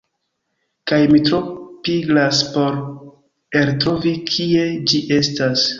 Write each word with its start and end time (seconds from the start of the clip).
Kaj 0.91 0.97
mi 1.11 1.21
tro 1.27 1.41
pigras 1.89 2.41
por 2.57 2.81
eltrovi 3.63 4.17
kie 4.35 4.69
ĝi 4.93 5.07
estas. 5.23 5.67